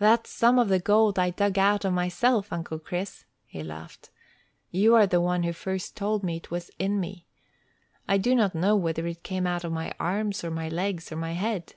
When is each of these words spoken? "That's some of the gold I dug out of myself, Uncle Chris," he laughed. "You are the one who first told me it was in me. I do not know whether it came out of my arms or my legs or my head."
"That's 0.00 0.28
some 0.28 0.58
of 0.58 0.68
the 0.68 0.80
gold 0.80 1.20
I 1.20 1.30
dug 1.30 1.56
out 1.56 1.84
of 1.84 1.92
myself, 1.92 2.52
Uncle 2.52 2.80
Chris," 2.80 3.24
he 3.46 3.62
laughed. 3.62 4.10
"You 4.72 4.96
are 4.96 5.06
the 5.06 5.20
one 5.20 5.44
who 5.44 5.52
first 5.52 5.96
told 5.96 6.24
me 6.24 6.38
it 6.38 6.50
was 6.50 6.72
in 6.80 6.98
me. 6.98 7.28
I 8.08 8.18
do 8.18 8.34
not 8.34 8.56
know 8.56 8.74
whether 8.74 9.06
it 9.06 9.22
came 9.22 9.46
out 9.46 9.62
of 9.62 9.70
my 9.70 9.94
arms 10.00 10.42
or 10.42 10.50
my 10.50 10.68
legs 10.68 11.12
or 11.12 11.16
my 11.16 11.34
head." 11.34 11.76